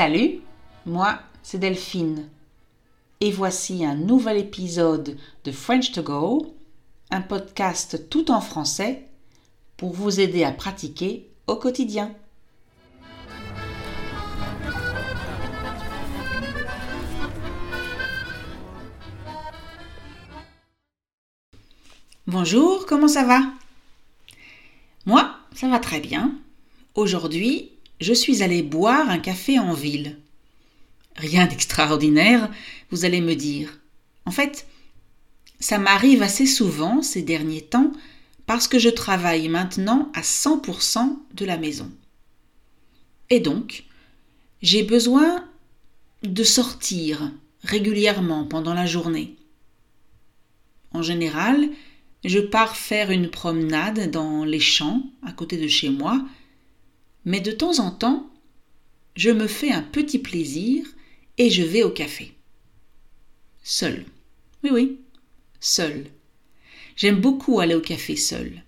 [0.00, 0.40] Salut,
[0.86, 2.30] moi c'est Delphine.
[3.20, 6.54] Et voici un nouvel épisode de French to Go,
[7.10, 9.06] un podcast tout en français
[9.76, 12.14] pour vous aider à pratiquer au quotidien.
[22.26, 23.42] Bonjour, comment ça va?
[25.04, 26.38] Moi, ça va très bien.
[26.94, 30.18] Aujourd'hui, je suis allée boire un café en ville.
[31.16, 32.50] Rien d'extraordinaire,
[32.90, 33.78] vous allez me dire.
[34.24, 34.66] En fait,
[35.58, 37.92] ça m'arrive assez souvent ces derniers temps
[38.46, 41.90] parce que je travaille maintenant à 100% de la maison.
[43.28, 43.84] Et donc,
[44.62, 45.44] j'ai besoin
[46.22, 47.30] de sortir
[47.62, 49.36] régulièrement pendant la journée.
[50.92, 51.68] En général,
[52.24, 56.22] je pars faire une promenade dans les champs à côté de chez moi
[57.24, 58.30] mais de temps en temps,
[59.16, 60.86] je me fais un petit plaisir
[61.38, 62.34] et je vais au café.
[63.62, 64.04] Seul.
[64.62, 64.98] Oui, oui,
[65.60, 66.06] seul.
[66.96, 68.62] J'aime beaucoup aller au café seul.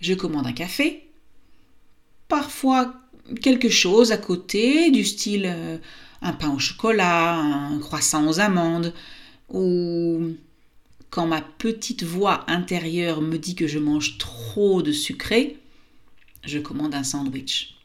[0.00, 1.08] Je commande un café,
[2.28, 2.94] parfois
[3.42, 5.78] quelque chose à côté, du style euh,
[6.22, 8.92] un pain au chocolat, un croissant aux amandes,
[9.48, 10.34] ou
[11.10, 15.56] quand ma petite voix intérieure me dit que je mange trop de sucré,
[16.44, 17.76] je commande un sandwich.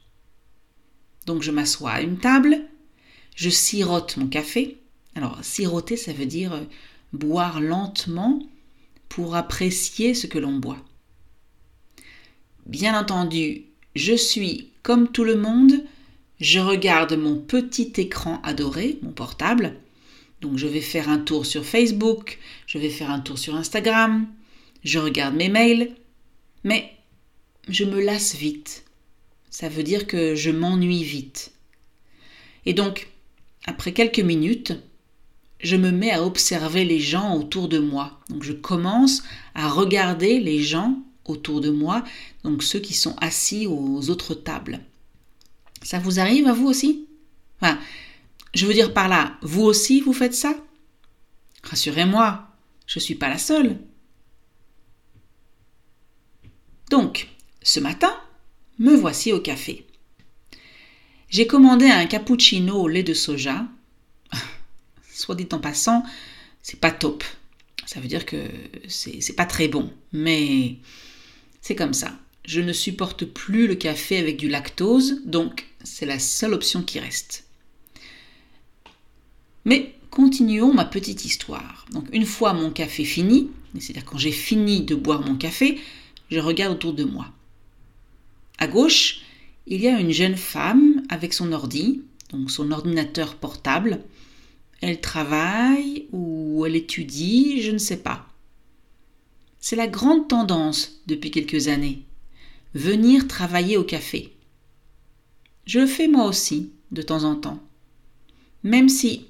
[1.26, 2.62] Donc je m'assois à une table,
[3.36, 4.78] je sirote mon café.
[5.16, 6.64] Alors siroter, ça veut dire euh,
[7.14, 8.42] boire lentement
[9.10, 10.84] pour apprécier ce que l'on boit.
[12.66, 13.66] Bien entendu,
[13.96, 15.84] je suis comme tout le monde,
[16.40, 19.76] je regarde mon petit écran adoré, mon portable.
[20.42, 24.28] Donc je vais faire un tour sur Facebook, je vais faire un tour sur Instagram,
[24.84, 25.96] je regarde mes mails,
[26.64, 26.92] mais
[27.68, 28.86] je me lasse vite.
[29.50, 31.52] Ça veut dire que je m'ennuie vite.
[32.66, 33.10] Et donc,
[33.66, 34.74] après quelques minutes,
[35.60, 38.20] je me mets à observer les gens autour de moi.
[38.30, 39.24] Donc je commence
[39.56, 42.04] à regarder les gens autour de moi,
[42.44, 44.82] donc ceux qui sont assis aux autres tables.
[45.82, 47.08] Ça vous arrive à vous aussi?
[47.62, 47.80] Enfin,
[48.54, 50.56] Je veux dire par là, vous aussi vous faites ça?
[51.64, 52.48] Rassurez-moi,
[52.86, 53.80] je ne suis pas la seule.
[56.92, 57.30] Donc,
[57.64, 58.14] ce matin,
[58.80, 59.86] me voici au café.
[61.30, 63.66] J'ai commandé un cappuccino au lait de soja.
[65.12, 66.04] Soit dit en passant,
[66.62, 67.24] c'est pas top.
[67.86, 68.38] Ça veut dire que
[68.88, 69.92] c'est pas très bon.
[70.12, 70.76] Mais
[71.62, 72.18] c'est comme ça.
[72.46, 77.00] Je ne supporte plus le café avec du lactose, donc c'est la seule option qui
[77.00, 77.46] reste.
[79.66, 81.86] Mais continuons ma petite histoire.
[81.92, 83.50] Donc une fois mon café fini,
[83.80, 85.80] c'est-à-dire quand j'ai fini de boire mon café,
[86.30, 87.28] je regarde autour de moi.
[88.58, 89.22] À gauche,
[89.68, 94.04] il y a une jeune femme avec son ordi, donc son ordinateur portable.
[94.82, 98.28] Elle travaille ou elle étudie, je ne sais pas.
[99.60, 102.04] C'est la grande tendance depuis quelques années.
[102.74, 104.34] Venir travailler au café.
[105.66, 107.64] Je le fais moi aussi, de temps en temps.
[108.64, 109.28] Même si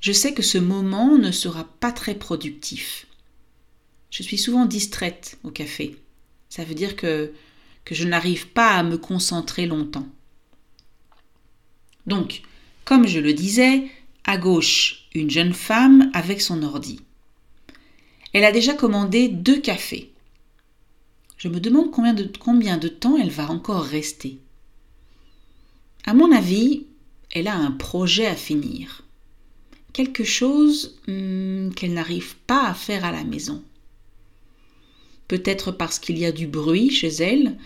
[0.00, 3.06] je sais que ce moment ne sera pas très productif.
[4.10, 5.96] Je suis souvent distraite au café.
[6.48, 7.32] Ça veut dire que
[7.86, 10.06] que je n'arrive pas à me concentrer longtemps.
[12.06, 12.42] Donc,
[12.84, 13.84] comme je le disais,
[14.24, 17.00] à gauche, une jeune femme avec son ordi.
[18.32, 20.10] Elle a déjà commandé deux cafés.
[21.38, 24.38] Je me demande combien de, temps elle va encore rester.
[26.04, 26.86] À mon avis,
[27.30, 29.02] elle a un projet à finir.
[29.92, 33.62] Quelque chose hmm, qu'elle n'arrive pas à faire à la maison.
[35.28, 37.56] Peut-être parce qu'il y a du bruit chez elle,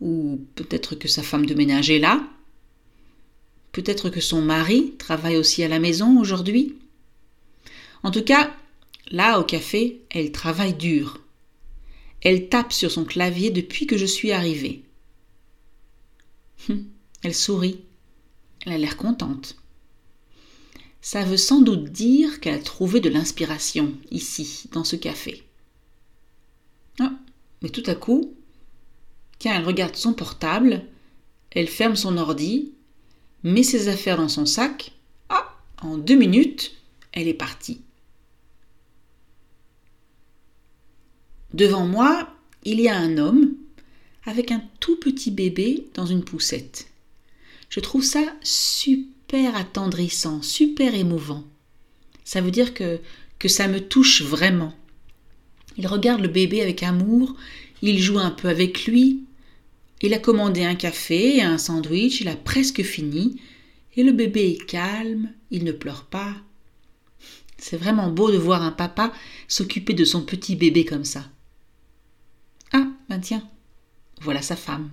[0.00, 2.28] ou peut-être que sa femme de ménage est là.
[3.72, 6.76] Peut-être que son mari travaille aussi à la maison aujourd'hui.
[8.02, 8.54] En tout cas,
[9.10, 11.20] là au café, elle travaille dur.
[12.20, 14.82] Elle tape sur son clavier depuis que je suis arrivée.
[16.68, 16.84] Hum,
[17.22, 17.80] elle sourit.
[18.64, 19.56] Elle a l'air contente.
[21.00, 25.42] Ça veut sans doute dire qu'elle a trouvé de l'inspiration ici, dans ce café.
[27.62, 28.34] Mais tout à coup,
[29.50, 30.84] elle regarde son portable,
[31.50, 32.72] elle ferme son ordi,
[33.42, 34.92] met ses affaires dans son sac.
[35.28, 36.76] Ah, en deux minutes,
[37.12, 37.80] elle est partie.
[41.52, 42.28] Devant moi,
[42.64, 43.54] il y a un homme
[44.24, 46.88] avec un tout petit bébé dans une poussette.
[47.68, 51.44] Je trouve ça super attendrissant, super émouvant.
[52.24, 53.00] Ça veut dire que
[53.46, 54.72] ça me touche vraiment.
[55.76, 57.34] Il regarde le bébé avec amour,
[57.80, 59.24] il joue un peu avec lui,
[60.02, 63.40] il a commandé un café et un sandwich, il a presque fini,
[63.96, 66.34] Et le bébé est calme, il ne pleure pas.
[67.58, 69.12] C'est vraiment beau de voir un papa
[69.48, 71.30] s'occuper de son petit bébé comme ça.
[72.72, 73.48] Ah, ben tiens,
[74.20, 74.90] voilà sa femme.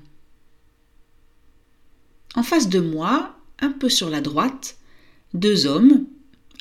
[2.35, 4.77] En face de moi, un peu sur la droite,
[5.33, 6.05] deux hommes,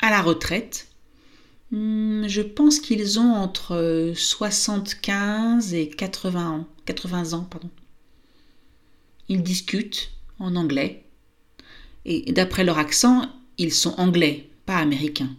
[0.00, 0.87] à la retraite.
[1.70, 6.66] Hmm, je pense qu'ils ont entre 75 et 80 ans.
[6.86, 7.70] 80 ans, pardon.
[9.28, 11.04] Ils discutent en anglais.
[12.06, 13.28] Et d'après leur accent,
[13.58, 15.30] ils sont anglais, pas américains.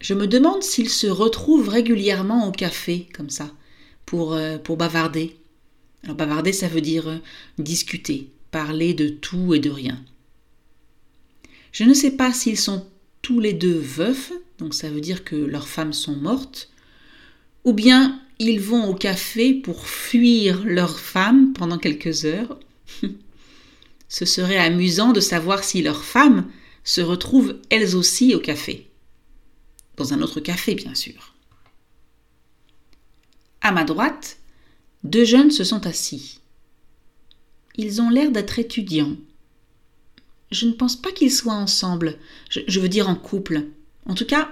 [0.00, 3.50] Je me demande s'ils se retrouvent régulièrement au café, comme ça,
[4.06, 5.36] pour, euh, pour bavarder.
[6.04, 7.18] Alors bavarder, ça veut dire euh,
[7.58, 10.02] discuter, parler de tout et de rien.
[11.72, 12.86] Je ne sais pas s'ils sont
[13.30, 16.68] tous les deux veufs, donc ça veut dire que leurs femmes sont mortes,
[17.62, 22.58] ou bien ils vont au café pour fuir leurs femmes pendant quelques heures.
[24.08, 26.50] Ce serait amusant de savoir si leurs femmes
[26.82, 28.90] se retrouvent elles aussi au café.
[29.96, 31.36] Dans un autre café, bien sûr.
[33.60, 34.38] À ma droite,
[35.04, 36.40] deux jeunes se sont assis.
[37.76, 39.14] Ils ont l'air d'être étudiants.
[40.50, 42.18] Je ne pense pas qu'ils soient ensemble,
[42.48, 43.66] je, veux dire en couple.
[44.06, 44.50] En tout cas,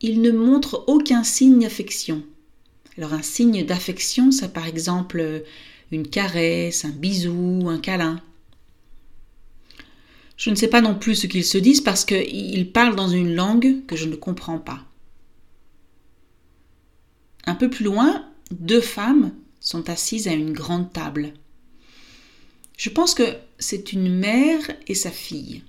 [0.00, 2.22] ils ne montrent aucun signe d'affection.
[2.96, 5.42] Alors un signe d'affection, c'est par exemple
[5.90, 8.20] une caresse, un bisou, un câlin.
[10.36, 13.34] Je ne sais pas non plus ce qu'ils se disent parce qu'ils parlent dans une
[13.34, 14.84] langue que je ne comprends pas.
[17.46, 21.32] Un peu plus loin, deux femmes sont assises à une grande table.
[22.76, 25.62] Je pense que c'est une mère et sa fille.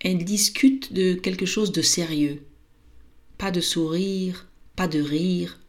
[0.00, 2.42] Elles discutent de quelque chose de sérieux.
[3.38, 4.46] Pas de sourire,
[4.76, 5.60] pas de rire,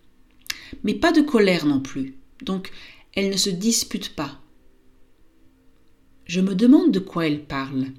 [0.84, 2.16] mais pas de colère non plus.
[2.42, 2.72] Donc,
[3.14, 4.42] elles ne se disputent pas.
[6.26, 7.92] Je me demande de quoi elles parlent.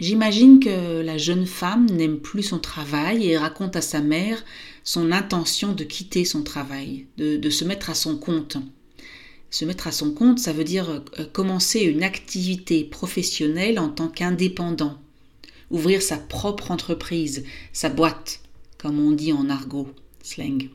[0.00, 4.42] J'imagine que la jeune femme n'aime plus son travail et raconte à sa mère
[4.82, 8.56] son intention de quitter son travail, de, de, se mettre à son compte.
[9.50, 14.08] Se mettre à son compte, ça veut dire euh, commencer une activité professionnelle en tant
[14.08, 14.98] qu'indépendant,
[15.70, 18.40] ouvrir sa propre entreprise, sa boîte,
[18.78, 19.88] comme on dit en argot
[20.22, 20.70] slang.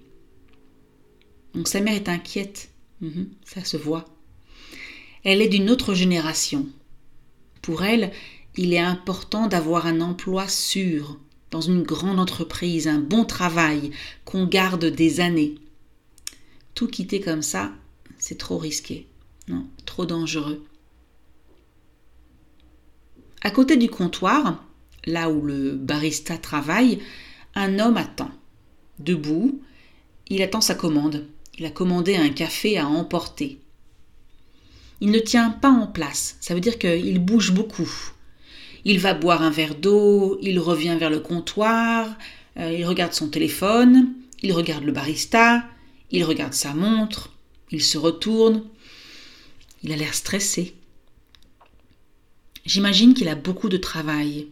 [1.53, 2.69] Donc sa mère est inquiète,
[2.99, 4.05] mhm, ça se voit.
[5.23, 6.67] Elle est d'une autre génération.
[7.61, 8.11] Pour elle,
[8.57, 11.17] il est important d'avoir un emploi sûr,
[11.49, 13.91] dans une grande entreprise, un bon travail,
[14.25, 15.55] qu'on garde des années.
[16.73, 17.71] Tout quitter comme ça,
[18.27, 19.05] c'est trop risqué,
[19.85, 20.65] trop dangereux.
[23.41, 24.65] À côté du comptoir,
[25.05, 26.97] là où le barista travaille,
[27.53, 28.31] un homme attend.
[28.97, 29.61] Debout,
[30.27, 31.27] il attend sa commande.
[31.59, 33.59] Il a commandé un café à emporter.
[35.01, 37.91] Il ne tient pas en place, ça veut dire qu'il bouge beaucoup.
[38.85, 42.17] Il va boire un verre d'eau, il revient vers le comptoir,
[42.57, 45.63] euh, il regarde son téléphone, il regarde le barista,
[46.09, 47.34] il regarde sa montre,
[47.71, 48.63] il se retourne.
[49.83, 50.75] Il a l'air stressé.
[52.65, 54.47] J'imagine qu'il a beaucoup de travail.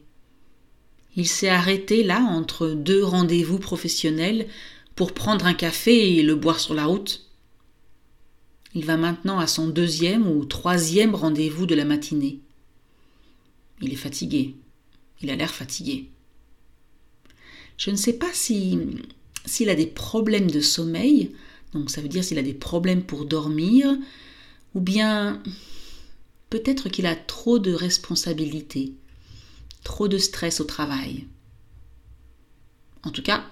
[1.15, 4.47] Il s'est arrêté là entre deux rendez-vous professionnels
[4.95, 7.27] pour prendre un café et le boire sur la route.
[8.75, 12.39] Il va maintenant à son deuxième ou troisième rendez-vous de la matinée.
[13.81, 14.55] Il est fatigué.
[15.21, 16.09] Il a l'air fatigué.
[17.77, 18.79] Je ne sais pas si
[19.45, 21.31] s'il a des problèmes de sommeil,
[21.73, 23.95] donc ça veut dire s'il a des problèmes pour dormir,
[24.75, 25.41] ou bien
[26.49, 28.93] peut-être qu'il a trop de responsabilités
[29.83, 31.27] trop de stress au travail.
[33.03, 33.45] En tout cas,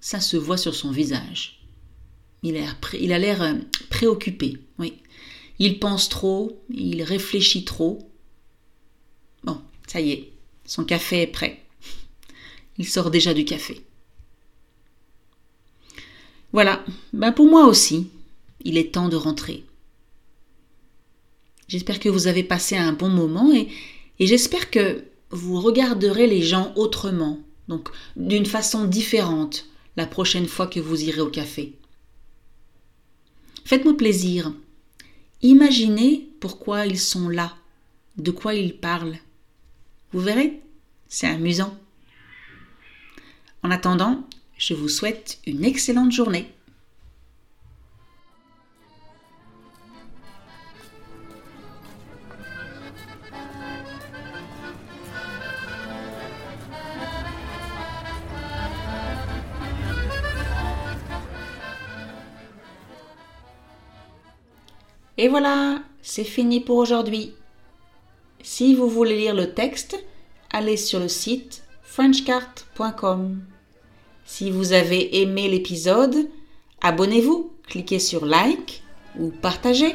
[0.00, 1.60] ça se voit sur son visage.
[2.42, 3.54] Il a l'air euh,
[3.90, 4.94] préoccupé, oui.
[5.58, 7.98] Il pense trop, il réfléchit trop.
[9.42, 10.32] Bon, ça y est,
[10.64, 11.64] son café est prêt.
[12.78, 13.84] Il sort déjà du café.
[16.52, 18.10] Voilà, ben pour moi aussi,
[18.64, 19.64] il est temps de rentrer.
[21.68, 23.68] J'espère que vous avez passé un bon moment et,
[24.18, 27.38] et j'espère que vous regarderez les gens autrement,
[27.68, 31.74] donc d'une façon différente la prochaine fois que vous irez au café.
[33.64, 34.52] Faites-moi plaisir.
[35.42, 37.54] Imaginez pourquoi ils sont là,
[38.16, 39.18] de quoi ils parlent.
[40.12, 40.62] Vous verrez,
[41.08, 41.76] c'est amusant.
[43.62, 44.27] En attendant,
[44.58, 46.52] je vous souhaite une excellente journée.
[65.20, 67.34] Et voilà, c'est fini pour aujourd'hui.
[68.42, 69.98] Si vous voulez lire le texte,
[70.50, 73.40] allez sur le site frenchcart.com.
[74.30, 76.28] Si vous avez aimé l'épisode,
[76.82, 78.82] abonnez-vous, cliquez sur like
[79.18, 79.94] ou partagez.